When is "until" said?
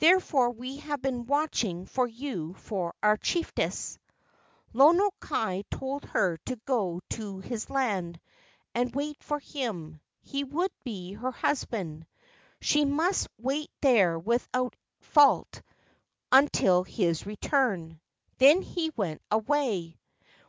16.32-16.82